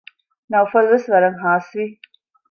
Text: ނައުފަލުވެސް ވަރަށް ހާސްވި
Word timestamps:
ނައުފަލުވެސް 0.51 1.07
ވަރަށް 1.11 1.39
ހާސްވި 1.43 1.85